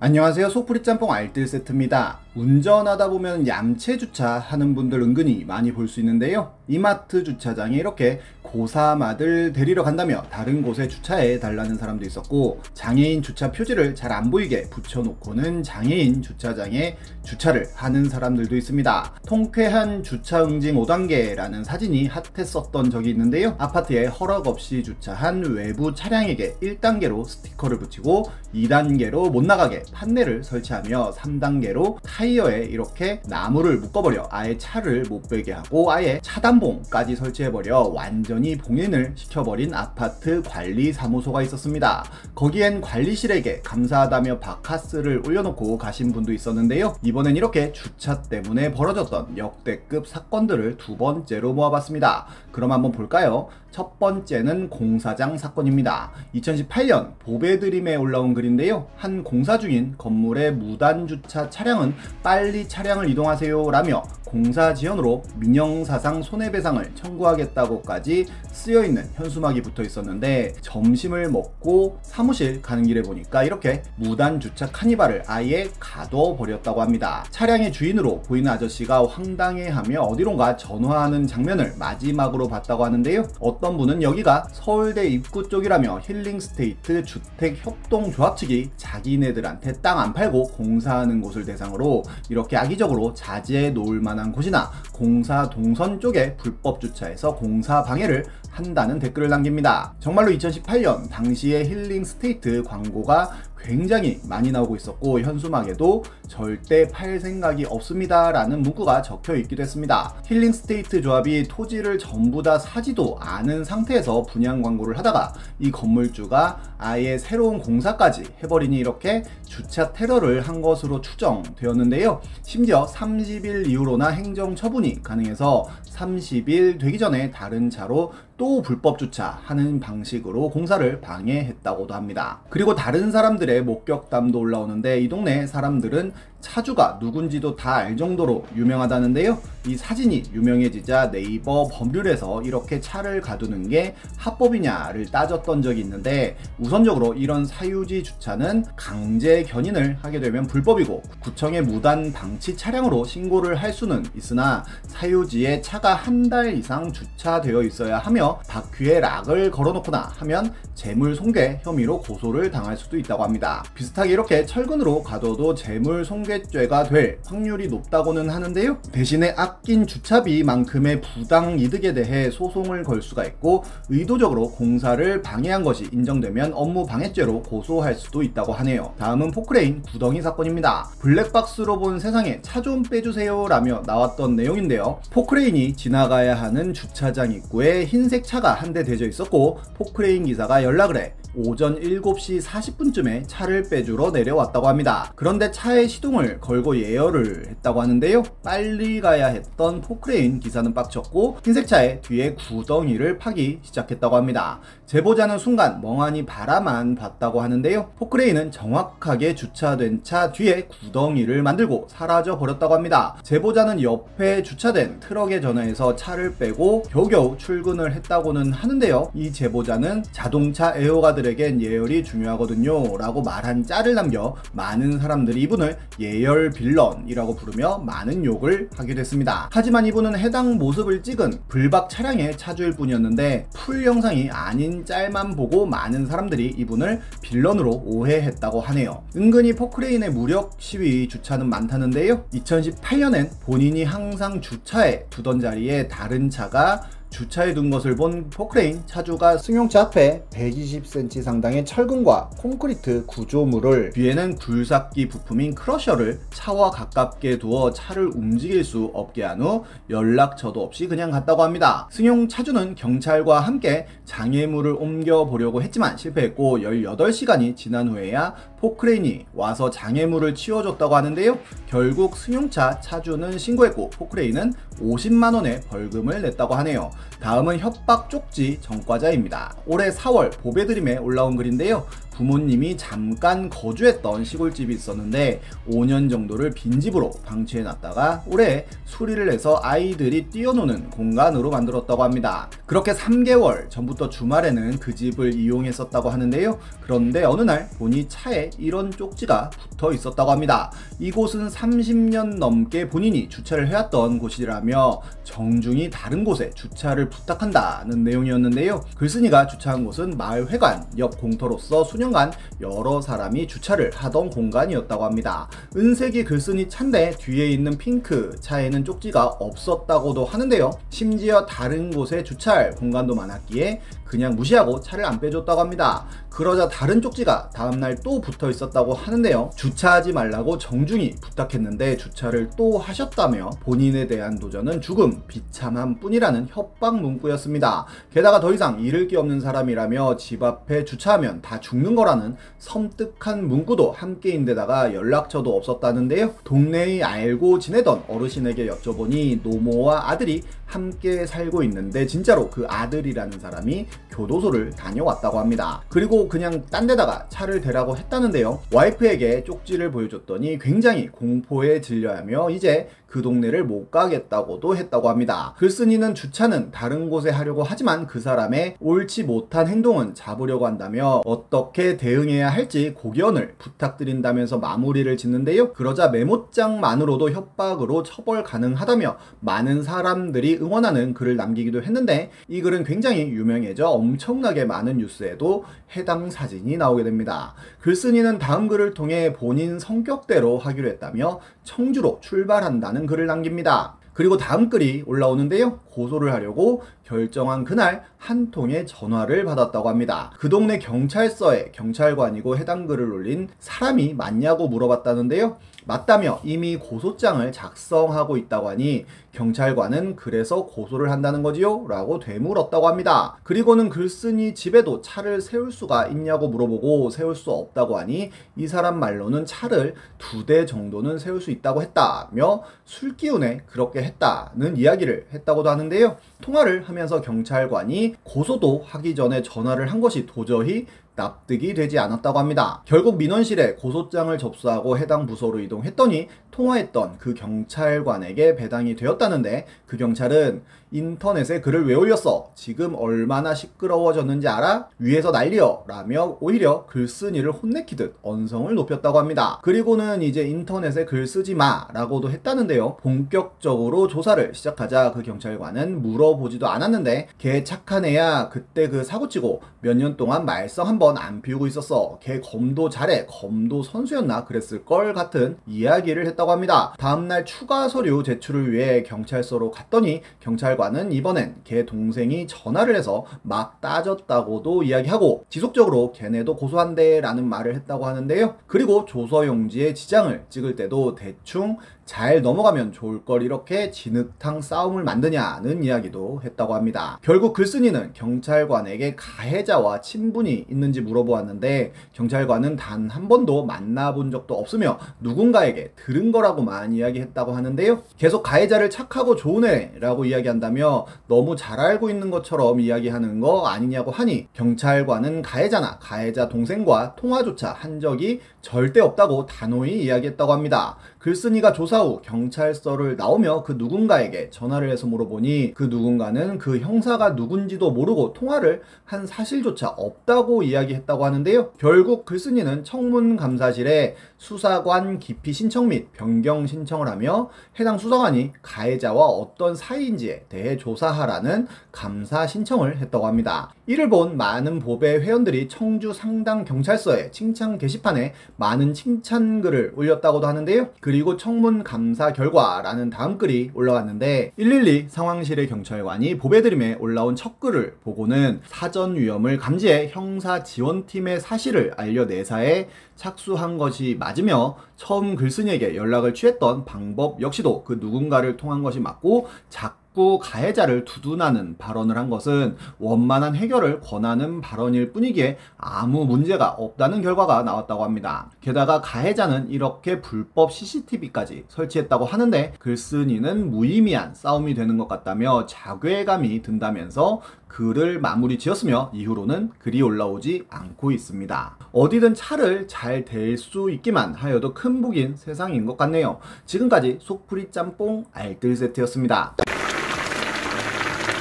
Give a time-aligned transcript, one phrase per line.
[0.00, 0.50] 안녕하세요.
[0.50, 2.18] 소프리 짬뽕 알뜰 세트입니다.
[2.34, 9.52] 운전하다 보면 얌체 주차하는 분들 은근히 많이 볼 수 있는데요 이마트 주차장에 이렇게 고3 아들
[9.52, 15.64] 데리러 간다며 다른 곳에 주차해 달라는 사람도 있었고 장애인 주차 표지를 잘 안 보이게 붙여놓고는
[15.64, 19.14] 장애인 주차장에 주차를 하는 사람들도 있습니다.
[19.26, 23.56] 통쾌한 주차 응징 5단계라는 사진이 핫했었던 적이 있는데요.
[23.58, 31.96] 아파트에 허락 없이 주차한 외부 차량에게 1단계로 스티커를 붙이고 2단계로 못 나가게 판넬을 설치하며 3단계로
[32.04, 39.12] 타이어에 이렇게 나무를 묶어버려 아예 차를 못 빼게 하고 아예 차단 봉까지 설치해버려 완전히 봉인을
[39.14, 42.04] 시켜버린 아파트 관리 사무소가 있었습니다.
[42.34, 46.96] 거기엔 관리실에게 감사하다며 바카스를 올려놓고 가신 분도 있었는데요.
[47.02, 52.26] 이번엔 이렇게 주차 때문에 벌어졌던 역대급 사건들을 두 번째로 모아봤습니다.
[52.54, 53.48] 그럼 한번 볼까요?
[53.72, 56.12] 첫 번째는 공사장 사건입니다.
[56.36, 58.86] 2018년 보배드림에 올라온 글인데요.
[58.94, 61.92] 한 공사 중인 건물의 무단 주차 차량은
[62.22, 71.98] 빨리 차량을 이동하세요 라며 공사 지연으로 민영사상 손해배상을 청구하겠다고까지 쓰여있는 현수막이 붙어 있었는데 점심을 먹고
[72.02, 77.24] 사무실 가는 길에 보니까 이렇게 무단 주차 카니발을 아예 가둬버렸다고 합니다.
[77.30, 83.26] 차량의 주인으로 보이는 아저씨가 황당해하며 어디론가 전화하는 장면을 마지막으로 봤다고 하는데요.
[83.40, 91.44] 어떤 분은 여기가 서울대 입구 쪽이라며 힐링스테이트 주택협동조합 측이 자기네들한테 땅 안 팔고 공사하는 곳을
[91.44, 99.00] 대상으로 이렇게 악의적으로 자재 놓을 만한 곳이나 공사 동선 쪽에 불법 주차해서 공사 방해를 한다는
[99.00, 99.94] 댓글을 남깁니다.
[99.98, 103.32] 정말로 2018년 당시의 힐링 스테이트 광고가
[103.64, 110.14] 굉장히 많이 나오고 있었고 현수막에도 절대 팔 생각이 없습니다 라는 문구가 적혀 있기도 했습니다.
[110.26, 117.16] 힐링 스테이트 조합이 토지를 전부 다 사지도 않은 상태에서 분양 광고를 하다가 이 건물주가 아예
[117.16, 122.20] 새로운 공사까지 해버리니 이렇게 주차 테러를 한 것으로 추정되었는데요.
[122.42, 130.50] 심지어 30일 이후로나 행정 처분이 가능해서 30일 되기 전에 다른 차로 또 불법 주차하는 방식으로
[130.50, 132.40] 공사를 방해했다고도 합니다.
[132.50, 136.12] 그리고 다른 사람들의 목격담도 올라오는데 이 동네 사람들은
[136.54, 139.36] 차주가 누군지도 다 알 정도로 유명하다는데요.
[139.66, 147.44] 이 사진이 유명해지자 네이버 법률에서 이렇게 차를 가두는 게 합법이냐를 따졌던 적이 있는데 우선적으로 이런
[147.46, 154.64] 사유지 주차는 강제 견인을 하게 되면 불법이고 구청에 무단 방치 차량으로 신고를 할 수는 있으나
[154.86, 162.00] 사유지에 차가 한 달 이상 주차되어 있어야 하며 바퀴에 lock을 걸어놓거나 하면 재물 손괴 혐의로
[162.00, 163.62] 고소를 당할 수도 있다고 합니다.
[163.74, 168.78] 비슷하게 이렇게 철근으로 가둬도 재물 손괴 죄가 될 확률이 높다고는 하는데요.
[168.92, 176.52] 대신에 아낀 주차비만큼의 부당 이득에 대해 소송을 걸 수가 있고 의도적으로 공사를 방해한 것이 인정되면
[176.54, 178.94] 업무 방해죄로 고소할 수도 있다고 하네요.
[178.98, 180.90] 다음은 포크레인 구덩이 사건입니다.
[181.00, 184.98] 블랙박스로 본 세상에 차 좀 빼주세요 라며 나왔던 내용인데요.
[185.10, 191.12] 포크레인이 지나가야 하는 주차장 입구에 흰색 차가 한 대 대져 있었고 포크레인 기사가 연락을 해
[191.36, 195.12] 오전 7시 40분쯤에 차를 빼주러 내려왔다고 합니다.
[195.16, 198.22] 그런데 차에 시동을 걸고 예열을 했다고 하는데요.
[198.44, 204.60] 빨리 가야 했던 포크레인 기사는 빡쳤고 흰색 차에 뒤에 구덩이를 파기 시작했다고 합니다.
[204.86, 207.90] 제보자는 순간 멍하니 바라만 봤다고 하는데요.
[207.98, 213.16] 포크레인은 정확하게 주차된 차 뒤에 구덩이를 만들고 사라져 버렸다고 합니다.
[213.22, 219.10] 제보자는 옆에 주차된 트럭에 전화해서 차를 빼고 겨우겨우 출근을 했다고는 하는데요.
[219.14, 222.96] 이 제보자는 자동차 애호가들 에겐 예열이 중요하거든요.
[222.96, 229.48] 라고 말한 짤을 남겨 많은 사람들이 이분을 예열 villain이라고 부르며 많은 욕을 하게 됐습니다.
[229.52, 236.06] 하지만 이분은 해당 모습을 찍은 블박 차량의 차주일 뿐이었는데 full 영상이 아닌 짤만 보고 많은
[236.06, 239.02] 사람들이 이분을 villain으로 오해했다고 하네요.
[239.16, 242.24] 은근히 포크레인의 무력 시위 주차는 많다는데요.
[242.34, 246.82] 2018년엔 본인이 항상 주차해 두던 자리에 다른 차가
[247.14, 255.06] 주차해 둔 것을 본 포크레인 차주가 승용차 앞에 120cm 상당의 철근과 콘크리트 구조물을 뒤에는 굴삭기
[255.08, 261.42] 부품인 crusher를 차와 가깝게 두어 차를 움직일 수 없게 한 후 연락처도 없이 그냥 갔다고
[261.42, 261.88] 합니다.
[261.92, 270.34] 승용 차주는 경찰과 함께 장애물을 옮겨 보려고 했지만 실패했고 18시간이 지난 후에야 포크레인이 와서 장애물을
[270.34, 271.38] 치워줬다고 하는데요.
[271.66, 276.90] 결국 승용차 차주는 신고했고 포크레인은 50만원의 벌금을 냈다고 하네요.
[277.20, 279.56] 다음은 협박 쪽지 전과자입니다.
[279.66, 281.86] 올해 4월 보배드림에 올라온 글인데요.
[282.16, 290.90] 부모님이 잠깐 거주했던 시골집이 있었는데 5년 정도를 빈집으로 방치해 놨다가 올해 수리를 해서 아이들이 뛰어노는
[290.90, 292.48] 공간으로 만들었다고 합니다.
[292.66, 296.58] 그렇게 3개월 전부터 주말에는 그 집을 이용했었다고 하는데요.
[296.82, 300.70] 그런데 어느 날 보니 차에 이런 쪽지가 붙어 있었다고 합니다.
[300.98, 308.84] 이곳은 30년 넘게 본인이 주차를 해왔던 곳이라며 정중히 다른 곳에 주차를 부탁한다는 내용이었는데요.
[308.96, 315.48] 글쓴이가 주차한 곳은 마을 회관 옆 공터로서 수년 간 여러 사람이 주차를 하던 공간이었다고 합니다.
[315.76, 320.70] 은색이 글쓴이 차인데 뒤에 있는 핑크 차에는 쪽지가 없었다고도 하는데요.
[320.90, 326.06] 심지어 다른 곳에 주차할 공간도 많았기에 그냥 무시하고 차를 안 빼줬다고 합니다.
[326.30, 329.50] 그러자 다른 쪽지가 다음날 또 붙어 있었다고 하는데요.
[329.56, 337.86] 주차하지 말라고 정중히 부탁했는데 주차를 또 하셨다며 본인에 대한 도전은 죽음, 비참함 뿐이라는 협박 문구였습니다.
[338.12, 343.92] 게다가 더 이상 잃을 게 없는 사람이라며 집 앞에 주차하면 다 죽는 거라는 섬뜩한 문구도
[343.92, 346.34] 함께인데다가 연락처도 없었다는데요.
[346.44, 354.70] 동네에 알고 지내던 어르신에게 여쭤보니 노모와 아들이 함께 살고 있는데 진짜로 그 아들이라는 사람이 교도소를
[354.70, 355.82] 다녀왔다고 합니다.
[355.88, 358.60] 그리고 그냥 딴 데다가 차를 대라고 했다는데요.
[358.72, 365.54] 와이프에게 쪽지를 보여줬더니 굉장히 공포에 질려하며 이제 그 동네를 못 가겠다고도 했다고 합니다.
[365.58, 372.48] 글쓴이는 주차는 다른 곳에 하려고 하지만 그 사람의 옳지 못한 행동은 잡으려고 한다며 어떻게 대응해야
[372.48, 375.72] 할지 고견을 부탁드린다면서 마무리를 짓는데요.
[375.72, 383.88] 그러자 메모장만으로도 협박으로 처벌 가능하다며 많은 사람들이 응원하는 글을 남기기도 했는데 이 글은 굉장히 유명해져
[383.88, 385.64] 엄청나게 많은 뉴스에도
[385.96, 387.54] 해당 사진이 나오게 됩니다.
[387.80, 393.98] 글쓴이는 다음 글을 통해 본인 성격대로 하기로 했다며 청주로 출발한다는 글을 남깁니다.
[394.14, 395.80] 그리고 다음 글이 올라오는데요.
[395.90, 400.32] 고소를 하려고 결정한 그날 한 통의 전화를 받았다고 합니다.
[400.38, 405.56] 그 동네 경찰서에 경찰관이고 해당 글을 올린 사람이 맞냐고 물어봤다는데요.
[405.86, 411.86] 맞다며 이미 고소장을 작성하고 있다고 하니 경찰관은 그래서 고소를 한다는 거지요?
[411.88, 413.36] 라고 되물었다고 합니다.
[413.42, 419.44] 그리고는 글쓴이 집에도 차를 세울 수가 있냐고 물어보고 세울 수 없다고 하니 이 사람 말로는
[419.46, 426.18] 차를 두 대 정도는 세울 수 있다고 했다며 술 기운에 그렇게 했다는 이야기를 했다고도 하는데요.
[426.42, 430.86] 통화를 하면서 경찰관이 고소도 하기 전에 전화를 한 것이 도저히
[431.16, 432.82] 납득이 되지 않았다고 합니다.
[432.84, 440.62] 결국 민원실에 고소장을 접수하고 해당 부서로 이동했더니 통화했던 그 경찰관에게 배당이 되었다는데 그 경찰은
[440.92, 442.52] 인터넷에 글을 왜 올렸어?
[442.54, 444.88] 지금 얼마나 시끄러워졌는지 알아?
[445.00, 449.58] 위에서 난리여 라며 오히려 글쓴이를 혼내키듯 언성을 높였다고 합니다.
[449.62, 452.98] 그리고는 이제 인터넷에 글 쓰지 마 라고도 했다는데요.
[452.98, 460.16] 본격적으로 조사를 시작하자 그 경찰관은 물어보지도 않았는데 걔 착한 애야 그때 그 사고치고 몇 년
[460.16, 462.18] 동안 말썽 한번 안 피우고 있었어.
[462.22, 463.26] 걔 검도 잘해.
[463.26, 466.94] 검도 선수였나 그랬을 걸 같은 이야기를 했다고 합니다.
[466.98, 473.80] 다음날 추가 서류 제출을 위해 경찰서로 갔더니 경찰관 경찰관은 이번엔 걔 동생이 전화를 해서 막
[473.80, 478.56] 따졌다고도 이야기하고 지속적으로 걔네도 고소한대 라는 말을 했다고 하는데요.
[478.66, 486.40] 그리고 조서용지에 지장을 찍을 때도 대충 잘 넘어가면 좋을 걸 이렇게 진흙탕 싸움을 만드냐는 이야기도
[486.44, 487.18] 했다고 합니다.
[487.22, 495.92] 결국 글쓴이는 경찰관에게 가해자와 친분이 있는지 물어보았는데 경찰관은 단 한 번도 만나본 적도 없으며 누군가에게
[495.94, 498.02] 들은 거라고만 이야기했다고 하는데요.
[498.18, 504.48] 계속 가해자를 착하고 좋은 애라고 이야기한다며 너무 잘 알고 있는 것처럼 이야기하는 거 아니냐고 하니
[504.52, 510.96] 경찰관은 가해자나 가해자 동생과 통화조차 한 적이 절대 없다고 단호히 이야기했다고 합니다.
[511.24, 517.92] 글쓴이가 조사 후 경찰서를 나오며 그 누군가에게 전화를 해서 물어보니 그 누군가는 그 형사가 누군지도
[517.92, 521.70] 모르고 통화를 한 사실조차 없다고 이야기했다고 하는데요.
[521.78, 527.48] 결국 글쓴이는 청문감사실에 수사관 기피 신청 및 변경 신청을 하며
[527.80, 533.72] 해당 수사관이 가해자와 어떤 사이인지에 대해 조사하라는 감사 신청을 했다고 합니다.
[533.86, 540.90] 이를 본 많은 보배 회원들이 청주 상당 경찰서에 칭찬 게시판에 많은 칭찬글을 올렸다고도 하는데요.
[541.14, 548.60] 그리고 청문 감사 결과라는 다음 글이 올라왔는데 112 상황실의 경찰관이 보배드림에 올라온 첫 글을 보고는
[548.66, 556.84] 사전 위험을 감지해 형사 지원팀의 사실을 알려 내사에 착수한 것이 맞으며 처음 글쓴이에게 연락을 취했던
[556.84, 563.56] 방법 역시도 그 누군가를 통한 것이 맞고 작 자꾸 가해자를 두둔하는 발언을 한 것은 원만한
[563.56, 568.48] 해결을 권하는 발언일 뿐이기에 아무 문제가 없다는 결과가 나왔다고 합니다.
[568.60, 577.40] 게다가 가해자는 이렇게 불법 CCTV까지 설치했다고 하는데 글쓴이는 무의미한 싸움이 되는 것 같다며 자괴감이 든다면서
[577.66, 581.76] 글을 마무리 지었으며 이후로는 글이 올라오지 않고 있습니다.
[581.90, 586.38] 어디든 차를 잘 댈 수 있기만 하여도 큰 복인 세상인 것 같네요.
[586.66, 589.56] 지금까지 속풀이 짬뽕 알뜰 세트였습니다.